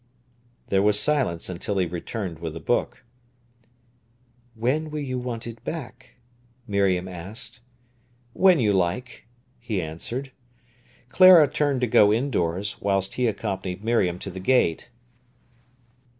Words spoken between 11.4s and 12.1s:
turned to